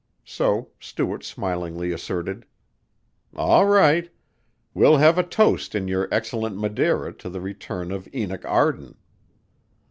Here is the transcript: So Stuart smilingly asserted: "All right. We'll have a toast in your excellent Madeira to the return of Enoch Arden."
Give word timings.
So 0.25 0.69
Stuart 0.79 1.23
smilingly 1.23 1.91
asserted: 1.91 2.47
"All 3.35 3.67
right. 3.67 4.11
We'll 4.73 4.97
have 4.97 5.19
a 5.19 5.23
toast 5.23 5.75
in 5.75 5.87
your 5.87 6.09
excellent 6.11 6.57
Madeira 6.57 7.13
to 7.13 7.29
the 7.29 7.39
return 7.39 7.91
of 7.91 8.09
Enoch 8.11 8.43
Arden." 8.45 8.95